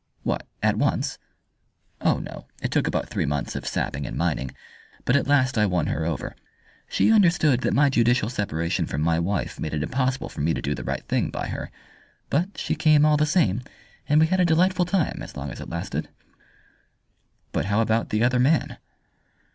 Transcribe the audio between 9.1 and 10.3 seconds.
wife made it impossible